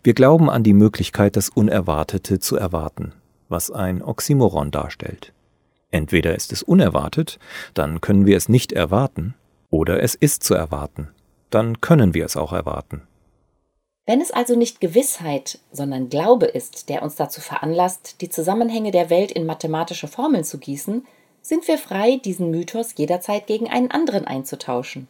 Wir 0.03 0.15
glauben 0.15 0.51
an 0.51 0.63
die 0.63 0.75
Möglichkeit, 0.75 1.37
das 1.37 1.49
Unerwartete 1.49 2.39
zu 2.39 2.57
erwarten, 2.57 3.13
was 3.49 3.71
ein 3.71 4.03
Oxymoron 4.03 4.71
darstellt. 4.71 5.33
Entweder 5.91 6.35
ist 6.35 6.53
es 6.53 6.63
unerwartet, 6.63 7.39
dann 7.73 8.01
können 8.01 8.27
wir 8.27 8.37
es 8.37 8.49
nicht 8.49 8.73
erwarten, 8.73 9.35
oder 9.71 10.03
es 10.03 10.15
ist 10.15 10.43
zu 10.43 10.55
erwarten, 10.55 11.09
dann 11.51 11.81
können 11.81 12.15
wir 12.15 12.25
es 12.25 12.37
auch 12.37 12.53
erwarten. 12.53 13.03
Wenn 14.07 14.21
es 14.21 14.31
also 14.31 14.55
nicht 14.55 14.81
Gewissheit, 14.81 15.61
sondern 15.73 16.11
Glaube 16.11 16.47
ist, 16.47 16.91
der 16.91 17.03
uns 17.03 17.15
dazu 17.15 17.41
veranlasst, 17.41 18.21
die 18.21 18.29
Zusammenhänge 18.29 18.91
der 18.91 19.09
Welt 19.09 19.33
in 19.33 19.47
mathematische 19.47 20.09
Formeln 20.09 20.45
zu 20.45 20.59
gießen, 20.59 21.07
sind 21.45 21.69
wir 21.69 21.77
frei, 21.77 22.17
diesen 22.25 22.51
Mythos 22.51 22.95
jederzeit 22.97 23.47
gegen 23.47 23.69
einen 23.69 23.91
anderen 23.91 24.27
einzutauschen. 24.27 25.09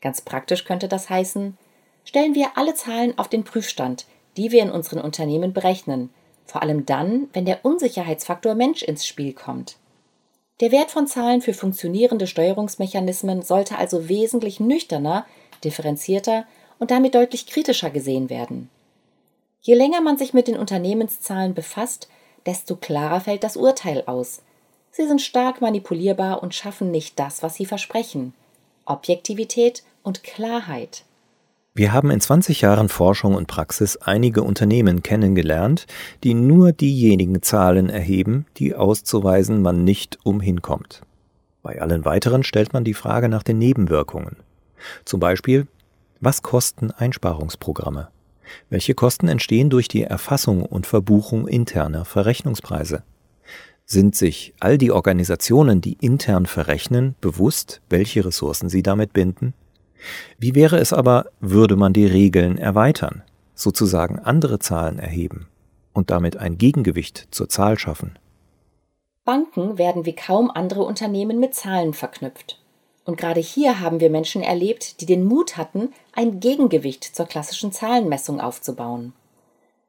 Ganz 0.00 0.20
praktisch 0.20 0.64
könnte 0.64 0.86
das 0.86 1.10
heißen, 1.10 1.58
stellen 2.04 2.36
wir 2.36 2.56
alle 2.56 2.74
Zahlen 2.74 3.18
auf 3.18 3.26
den 3.26 3.42
Prüfstand, 3.42 4.06
die 4.36 4.52
wir 4.52 4.62
in 4.62 4.70
unseren 4.70 5.00
Unternehmen 5.00 5.52
berechnen, 5.52 6.10
vor 6.44 6.62
allem 6.62 6.86
dann, 6.86 7.28
wenn 7.32 7.46
der 7.46 7.64
Unsicherheitsfaktor 7.64 8.54
Mensch 8.54 8.84
ins 8.84 9.04
Spiel 9.04 9.32
kommt. 9.32 9.76
Der 10.60 10.70
Wert 10.70 10.92
von 10.92 11.08
Zahlen 11.08 11.42
für 11.42 11.52
funktionierende 11.52 12.28
Steuerungsmechanismen 12.28 13.42
sollte 13.42 13.76
also 13.76 14.08
wesentlich 14.08 14.60
nüchterner, 14.60 15.26
differenzierter 15.64 16.46
und 16.78 16.92
damit 16.92 17.16
deutlich 17.16 17.48
kritischer 17.48 17.90
gesehen 17.90 18.30
werden. 18.30 18.70
Je 19.62 19.74
länger 19.74 20.00
man 20.00 20.16
sich 20.16 20.32
mit 20.32 20.46
den 20.46 20.56
Unternehmenszahlen 20.56 21.54
befasst, 21.54 22.08
desto 22.46 22.76
klarer 22.76 23.20
fällt 23.20 23.42
das 23.42 23.56
Urteil 23.56 24.04
aus. 24.06 24.42
Sie 24.96 25.06
sind 25.06 25.20
stark 25.20 25.60
manipulierbar 25.60 26.42
und 26.42 26.54
schaffen 26.54 26.90
nicht 26.90 27.18
das, 27.18 27.42
was 27.42 27.56
sie 27.56 27.66
versprechen. 27.66 28.32
Objektivität 28.86 29.82
und 30.02 30.22
Klarheit. 30.22 31.04
Wir 31.74 31.92
haben 31.92 32.10
in 32.10 32.18
20 32.18 32.62
Jahren 32.62 32.88
Forschung 32.88 33.34
und 33.34 33.46
Praxis 33.46 33.98
einige 33.98 34.42
Unternehmen 34.42 35.02
kennengelernt, 35.02 35.86
die 36.24 36.32
nur 36.32 36.72
diejenigen 36.72 37.42
Zahlen 37.42 37.90
erheben, 37.90 38.46
die 38.56 38.74
auszuweisen 38.74 39.60
man 39.60 39.84
nicht 39.84 40.18
umhinkommt. 40.24 41.02
Bei 41.62 41.82
allen 41.82 42.06
weiteren 42.06 42.42
stellt 42.42 42.72
man 42.72 42.84
die 42.84 42.94
Frage 42.94 43.28
nach 43.28 43.42
den 43.42 43.58
Nebenwirkungen. 43.58 44.36
Zum 45.04 45.20
Beispiel, 45.20 45.66
was 46.20 46.40
kosten 46.40 46.90
Einsparungsprogramme? 46.90 48.08
Welche 48.70 48.94
Kosten 48.94 49.28
entstehen 49.28 49.68
durch 49.68 49.88
die 49.88 50.04
Erfassung 50.04 50.62
und 50.62 50.86
Verbuchung 50.86 51.48
interner 51.48 52.06
Verrechnungspreise? 52.06 53.02
Sind 53.88 54.16
sich 54.16 54.52
all 54.58 54.78
die 54.78 54.90
Organisationen, 54.90 55.80
die 55.80 55.96
intern 56.00 56.46
verrechnen, 56.46 57.14
bewusst, 57.20 57.80
welche 57.88 58.24
Ressourcen 58.24 58.68
sie 58.68 58.82
damit 58.82 59.12
binden? 59.12 59.54
Wie 60.38 60.56
wäre 60.56 60.78
es 60.78 60.92
aber, 60.92 61.26
würde 61.38 61.76
man 61.76 61.92
die 61.92 62.06
Regeln 62.06 62.58
erweitern, 62.58 63.22
sozusagen 63.54 64.18
andere 64.18 64.58
Zahlen 64.58 64.98
erheben 64.98 65.46
und 65.92 66.10
damit 66.10 66.36
ein 66.36 66.58
Gegengewicht 66.58 67.28
zur 67.30 67.48
Zahl 67.48 67.78
schaffen? 67.78 68.18
Banken 69.24 69.78
werden 69.78 70.04
wie 70.04 70.16
kaum 70.16 70.50
andere 70.50 70.82
Unternehmen 70.82 71.38
mit 71.38 71.54
Zahlen 71.54 71.94
verknüpft. 71.94 72.60
Und 73.04 73.16
gerade 73.16 73.40
hier 73.40 73.78
haben 73.78 74.00
wir 74.00 74.10
Menschen 74.10 74.42
erlebt, 74.42 75.00
die 75.00 75.06
den 75.06 75.24
Mut 75.24 75.56
hatten, 75.56 75.92
ein 76.12 76.40
Gegengewicht 76.40 77.04
zur 77.04 77.26
klassischen 77.26 77.70
Zahlenmessung 77.70 78.40
aufzubauen. 78.40 79.12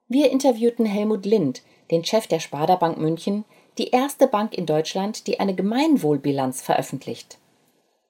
Wir 0.07 0.29
interviewten 0.31 0.85
Helmut 0.85 1.25
Lind, 1.25 1.63
den 1.89 2.05
Chef 2.05 2.27
der 2.27 2.39
Sparda 2.39 2.75
Bank 2.75 2.99
München, 2.99 3.43
die 3.77 3.89
erste 3.89 4.27
Bank 4.27 4.57
in 4.57 4.65
Deutschland, 4.65 5.27
die 5.27 5.39
eine 5.39 5.55
Gemeinwohlbilanz 5.55 6.61
veröffentlicht. 6.61 7.37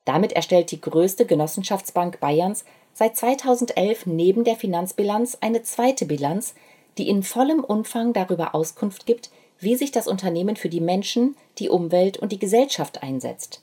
Damit 0.06 0.34
erstellt 0.34 0.72
die 0.72 0.80
größte 0.80 1.26
Genossenschaftsbank 1.26 2.20
Bayerns 2.20 2.64
seit 2.94 3.18
2011 3.18 4.06
neben 4.06 4.44
der 4.44 4.56
Finanzbilanz 4.56 5.38
eine 5.42 5.64
zweite 5.64 6.06
Bilanz, 6.06 6.56
die 6.98 7.10
in 7.10 7.24
vollem 7.24 7.64
Umfang 7.64 8.14
darüber 8.14 8.56
Auskunft 8.56 9.06
gibt, 9.06 9.30
wie 9.60 9.76
sich 9.76 9.92
das 9.92 10.08
Unternehmen 10.08 10.56
für 10.56 10.70
die 10.70 10.82
Menschen, 10.82 11.36
die 11.58 11.70
Umwelt 11.70 12.18
und 12.18 12.32
die 12.32 12.40
Gesellschaft 12.40 13.04
einsetzt. 13.04 13.62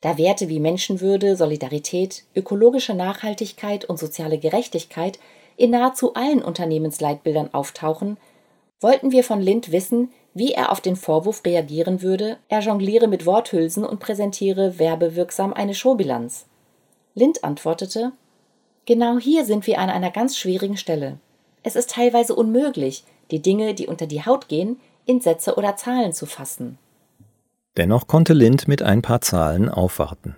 Da 0.00 0.16
Werte 0.16 0.48
wie 0.48 0.60
Menschenwürde, 0.60 1.36
Solidarität, 1.36 2.24
ökologische 2.34 2.94
Nachhaltigkeit 2.94 3.84
und 3.84 3.98
soziale 3.98 4.38
Gerechtigkeit 4.38 5.18
in 5.56 5.70
nahezu 5.70 6.14
allen 6.14 6.42
Unternehmensleitbildern 6.42 7.52
auftauchen, 7.52 8.16
wollten 8.80 9.12
wir 9.12 9.24
von 9.24 9.40
Lind 9.40 9.72
wissen, 9.72 10.10
wie 10.34 10.52
er 10.52 10.70
auf 10.70 10.80
den 10.80 10.96
Vorwurf 10.96 11.42
reagieren 11.44 12.02
würde, 12.02 12.38
er 12.48 12.60
jongliere 12.60 13.08
mit 13.08 13.26
Worthülsen 13.26 13.84
und 13.84 14.00
präsentiere 14.00 14.78
werbewirksam 14.78 15.52
eine 15.52 15.74
Showbilanz. 15.74 16.46
Lind 17.14 17.42
antwortete 17.42 18.12
Genau 18.86 19.18
hier 19.18 19.44
sind 19.44 19.66
wir 19.66 19.78
an 19.78 19.90
einer 19.90 20.10
ganz 20.10 20.36
schwierigen 20.36 20.76
Stelle. 20.76 21.18
Es 21.62 21.76
ist 21.76 21.90
teilweise 21.90 22.34
unmöglich, 22.34 23.04
die 23.30 23.42
Dinge, 23.42 23.74
die 23.74 23.86
unter 23.86 24.06
die 24.06 24.24
Haut 24.24 24.48
gehen, 24.48 24.80
in 25.06 25.20
Sätze 25.20 25.56
oder 25.56 25.76
Zahlen 25.76 26.12
zu 26.12 26.26
fassen. 26.26 26.78
Dennoch 27.76 28.06
konnte 28.06 28.32
Lind 28.32 28.68
mit 28.68 28.82
ein 28.82 29.02
paar 29.02 29.20
Zahlen 29.20 29.68
aufwarten. 29.68 30.36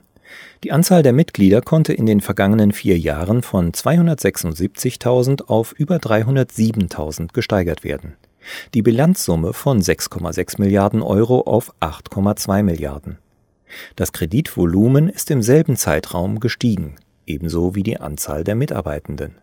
Die 0.64 0.72
Anzahl 0.72 1.02
der 1.02 1.12
Mitglieder 1.12 1.60
konnte 1.60 1.92
in 1.92 2.06
den 2.06 2.20
vergangenen 2.20 2.72
vier 2.72 2.98
Jahren 2.98 3.42
von 3.42 3.72
276.000 3.72 5.46
auf 5.46 5.72
über 5.72 5.96
307.000 5.96 7.32
gesteigert 7.32 7.84
werden. 7.84 8.16
Die 8.74 8.82
Bilanzsumme 8.82 9.52
von 9.52 9.80
6,6 9.80 10.60
Milliarden 10.60 11.02
Euro 11.02 11.42
auf 11.42 11.72
8,2 11.80 12.62
Milliarden. 12.62 13.18
Das 13.96 14.12
Kreditvolumen 14.12 15.08
ist 15.08 15.30
im 15.30 15.42
selben 15.42 15.76
Zeitraum 15.76 16.40
gestiegen, 16.40 16.96
ebenso 17.26 17.74
wie 17.74 17.82
die 17.82 18.00
Anzahl 18.00 18.44
der 18.44 18.54
Mitarbeitenden. 18.54 19.36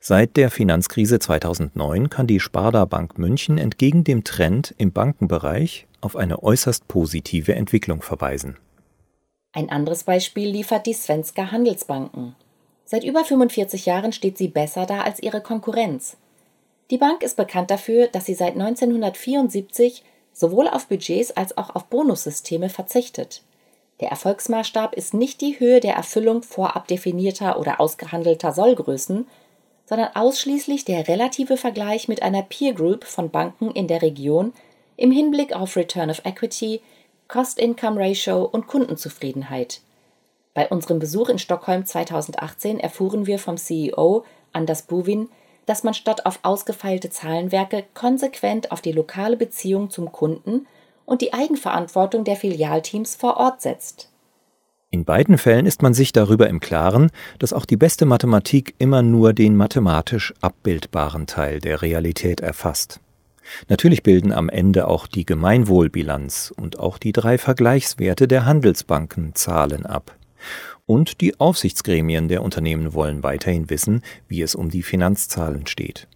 Seit 0.00 0.36
der 0.36 0.50
Finanzkrise 0.50 1.18
2009 1.18 2.10
kann 2.10 2.26
die 2.26 2.40
Sparda 2.40 2.84
Bank 2.84 3.18
München 3.18 3.58
entgegen 3.58 4.04
dem 4.04 4.24
Trend 4.24 4.74
im 4.78 4.92
Bankenbereich 4.92 5.86
auf 6.00 6.16
eine 6.16 6.42
äußerst 6.42 6.88
positive 6.88 7.54
Entwicklung 7.54 8.02
verweisen. 8.02 8.56
Ein 9.52 9.70
anderes 9.70 10.04
Beispiel 10.04 10.48
liefert 10.48 10.86
die 10.86 10.94
Svenska 10.94 11.50
Handelsbanken. 11.50 12.34
Seit 12.84 13.04
über 13.04 13.24
45 13.24 13.86
Jahren 13.86 14.12
steht 14.12 14.38
sie 14.38 14.48
besser 14.48 14.86
da 14.86 15.02
als 15.02 15.22
ihre 15.22 15.40
Konkurrenz. 15.40 16.16
Die 16.92 16.98
Bank 16.98 17.22
ist 17.22 17.38
bekannt 17.38 17.70
dafür, 17.70 18.08
dass 18.08 18.26
sie 18.26 18.34
seit 18.34 18.52
1974 18.52 20.04
sowohl 20.34 20.68
auf 20.68 20.88
Budgets 20.88 21.30
als 21.30 21.56
auch 21.56 21.74
auf 21.74 21.86
Bonussysteme 21.86 22.68
verzichtet. 22.68 23.42
Der 24.00 24.10
Erfolgsmaßstab 24.10 24.94
ist 24.94 25.14
nicht 25.14 25.40
die 25.40 25.58
Höhe 25.58 25.80
der 25.80 25.94
Erfüllung 25.94 26.42
vorab 26.42 26.86
definierter 26.88 27.58
oder 27.58 27.80
ausgehandelter 27.80 28.52
Sollgrößen, 28.52 29.26
sondern 29.86 30.10
ausschließlich 30.14 30.84
der 30.84 31.08
relative 31.08 31.56
Vergleich 31.56 32.08
mit 32.08 32.22
einer 32.22 32.42
Peer 32.42 32.74
Group 32.74 33.04
von 33.04 33.30
Banken 33.30 33.70
in 33.70 33.88
der 33.88 34.02
Region 34.02 34.52
im 34.98 35.12
Hinblick 35.12 35.56
auf 35.56 35.76
Return 35.76 36.10
of 36.10 36.20
Equity, 36.26 36.82
Cost-Income-Ratio 37.26 38.44
und 38.44 38.66
Kundenzufriedenheit. 38.66 39.80
Bei 40.52 40.68
unserem 40.68 40.98
Besuch 40.98 41.30
in 41.30 41.38
Stockholm 41.38 41.86
2018 41.86 42.78
erfuhren 42.80 43.26
wir 43.26 43.38
vom 43.38 43.56
CEO 43.56 44.26
Anders 44.52 44.82
Buvin, 44.82 45.30
dass 45.66 45.84
man 45.84 45.94
statt 45.94 46.26
auf 46.26 46.40
ausgefeilte 46.42 47.10
Zahlenwerke 47.10 47.84
konsequent 47.94 48.72
auf 48.72 48.80
die 48.80 48.92
lokale 48.92 49.36
Beziehung 49.36 49.90
zum 49.90 50.12
Kunden 50.12 50.66
und 51.04 51.20
die 51.20 51.32
Eigenverantwortung 51.32 52.24
der 52.24 52.36
Filialteams 52.36 53.14
vor 53.14 53.36
Ort 53.36 53.62
setzt. 53.62 54.08
In 54.90 55.06
beiden 55.06 55.38
Fällen 55.38 55.64
ist 55.64 55.80
man 55.80 55.94
sich 55.94 56.12
darüber 56.12 56.48
im 56.48 56.60
Klaren, 56.60 57.10
dass 57.38 57.54
auch 57.54 57.64
die 57.64 57.78
beste 57.78 58.04
Mathematik 58.04 58.74
immer 58.78 59.00
nur 59.00 59.32
den 59.32 59.56
mathematisch 59.56 60.34
abbildbaren 60.42 61.26
Teil 61.26 61.60
der 61.60 61.80
Realität 61.80 62.40
erfasst. 62.40 63.00
Natürlich 63.68 64.02
bilden 64.02 64.32
am 64.32 64.48
Ende 64.48 64.86
auch 64.88 65.06
die 65.06 65.24
Gemeinwohlbilanz 65.24 66.52
und 66.54 66.78
auch 66.78 66.98
die 66.98 67.12
drei 67.12 67.38
Vergleichswerte 67.38 68.28
der 68.28 68.44
Handelsbanken 68.44 69.34
Zahlen 69.34 69.86
ab. 69.86 70.14
Und 70.86 71.20
die 71.20 71.38
Aufsichtsgremien 71.38 72.28
der 72.28 72.42
Unternehmen 72.42 72.92
wollen 72.92 73.22
weiterhin 73.22 73.70
wissen, 73.70 74.02
wie 74.28 74.42
es 74.42 74.54
um 74.54 74.70
die 74.70 74.82
Finanzzahlen 74.82 75.66
steht. 75.66 76.08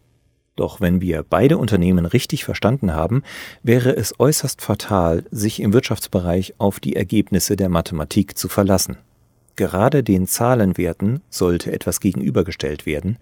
Doch 0.56 0.80
wenn 0.80 1.00
wir 1.02 1.22
beide 1.22 1.58
Unternehmen 1.58 2.06
richtig 2.06 2.44
verstanden 2.44 2.94
haben, 2.94 3.22
wäre 3.62 3.94
es 3.94 4.18
äußerst 4.18 4.62
fatal, 4.62 5.24
sich 5.30 5.60
im 5.60 5.72
Wirtschaftsbereich 5.72 6.54
auf 6.58 6.80
die 6.80 6.96
Ergebnisse 6.96 7.56
der 7.56 7.68
Mathematik 7.68 8.38
zu 8.38 8.48
verlassen. 8.48 8.96
Gerade 9.54 10.02
den 10.02 10.26
Zahlenwerten 10.26 11.22
sollte 11.30 11.72
etwas 11.72 12.00
gegenübergestellt 12.00 12.86
werden, 12.86 13.18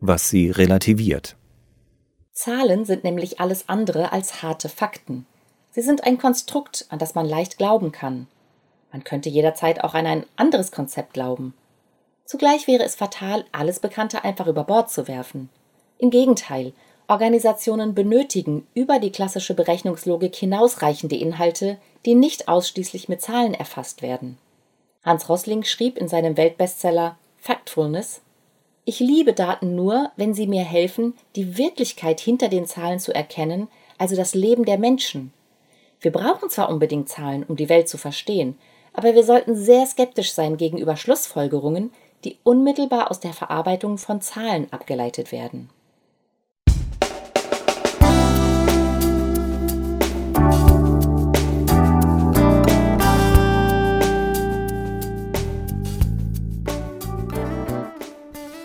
was 0.00 0.30
sie 0.30 0.50
relativiert. 0.50 1.36
Zahlen 2.32 2.84
sind 2.84 3.04
nämlich 3.04 3.40
alles 3.40 3.68
andere 3.68 4.12
als 4.12 4.42
harte 4.42 4.68
Fakten. 4.68 5.26
Sie 5.70 5.82
sind 5.82 6.04
ein 6.04 6.18
Konstrukt, 6.18 6.86
an 6.88 6.98
das 6.98 7.14
man 7.14 7.26
leicht 7.26 7.58
glauben 7.58 7.92
kann. 7.92 8.26
Man 8.92 9.04
könnte 9.04 9.28
jederzeit 9.28 9.84
auch 9.84 9.94
an 9.94 10.06
ein 10.06 10.26
anderes 10.36 10.72
Konzept 10.72 11.12
glauben. 11.12 11.54
Zugleich 12.24 12.66
wäre 12.66 12.84
es 12.84 12.94
fatal, 12.94 13.44
alles 13.52 13.80
Bekannte 13.80 14.24
einfach 14.24 14.46
über 14.46 14.64
Bord 14.64 14.90
zu 14.90 15.08
werfen. 15.08 15.48
Im 15.98 16.10
Gegenteil, 16.10 16.72
Organisationen 17.08 17.94
benötigen 17.94 18.66
über 18.74 18.98
die 18.98 19.10
klassische 19.10 19.54
Berechnungslogik 19.54 20.36
hinausreichende 20.36 21.16
Inhalte, 21.16 21.78
die 22.04 22.14
nicht 22.14 22.48
ausschließlich 22.48 23.08
mit 23.08 23.22
Zahlen 23.22 23.54
erfasst 23.54 24.02
werden. 24.02 24.36
Hans 25.04 25.28
Rosling 25.28 25.64
schrieb 25.64 25.96
in 25.96 26.06
seinem 26.06 26.36
Weltbestseller 26.36 27.16
Factfulness 27.38 28.20
Ich 28.84 29.00
liebe 29.00 29.32
Daten 29.32 29.74
nur, 29.74 30.10
wenn 30.16 30.34
sie 30.34 30.46
mir 30.46 30.64
helfen, 30.64 31.14
die 31.34 31.56
Wirklichkeit 31.56 32.20
hinter 32.20 32.48
den 32.48 32.66
Zahlen 32.66 33.00
zu 33.00 33.14
erkennen, 33.14 33.68
also 33.96 34.14
das 34.14 34.34
Leben 34.34 34.66
der 34.66 34.78
Menschen. 34.78 35.32
Wir 36.00 36.12
brauchen 36.12 36.50
zwar 36.50 36.68
unbedingt 36.68 37.08
Zahlen, 37.08 37.42
um 37.42 37.56
die 37.56 37.70
Welt 37.70 37.88
zu 37.88 37.96
verstehen, 37.96 38.58
aber 38.98 39.14
wir 39.14 39.22
sollten 39.22 39.54
sehr 39.54 39.86
skeptisch 39.86 40.32
sein 40.32 40.56
gegenüber 40.56 40.96
Schlussfolgerungen, 40.96 41.92
die 42.24 42.36
unmittelbar 42.42 43.12
aus 43.12 43.20
der 43.20 43.32
Verarbeitung 43.32 43.96
von 43.96 44.20
Zahlen 44.20 44.66
abgeleitet 44.72 45.30
werden. 45.30 45.70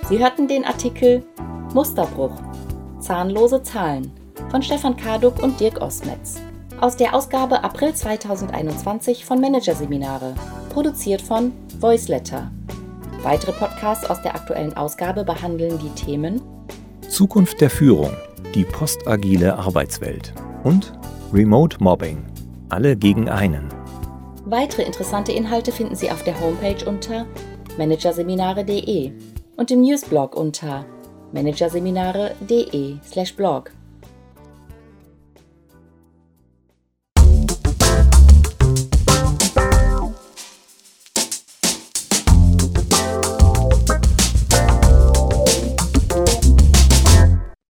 Sie 0.10 0.18
hörten 0.18 0.48
den 0.48 0.66
Artikel 0.66 1.24
Musterbruch 1.76 2.34
Zahnlose 3.00 3.62
Zahlen 3.62 4.12
von 4.50 4.64
Stefan 4.64 4.98
Karduk 4.98 5.44
und 5.44 5.60
Dirk 5.60 5.80
Osmetz 5.80 6.42
aus 6.84 6.96
der 6.98 7.16
Ausgabe 7.16 7.64
April 7.64 7.96
2021 7.96 9.24
von 9.24 9.40
Managerseminare, 9.40 10.36
produziert 10.70 11.22
von 11.22 11.54
Voiceletter. 11.80 12.52
Weitere 13.22 13.54
Podcasts 13.54 14.10
aus 14.10 14.22
der 14.22 14.36
aktuellen 14.36 14.76
Ausgabe 14.76 15.24
behandeln 15.24 15.80
die 15.80 15.92
Themen 15.92 16.42
Zukunft 17.08 17.62
der 17.62 17.70
Führung, 17.70 18.12
die 18.54 18.66
postagile 18.66 19.58
Arbeitswelt 19.58 20.34
und 20.66 20.92
Remote 21.32 21.82
Mobbing, 21.82 22.22
alle 22.68 22.98
gegen 22.98 23.30
einen. 23.30 23.70
Weitere 24.44 24.84
interessante 24.84 25.32
Inhalte 25.32 25.72
finden 25.72 25.96
Sie 25.96 26.12
auf 26.12 26.26
der 26.26 26.38
Homepage 26.42 26.86
unter 26.86 27.26
managerseminare.de 27.78 29.14
und 29.56 29.72
im 29.72 29.84
Newsblog 29.84 30.36
unter 30.36 30.86
managerseminare.de/blog. 31.32 33.72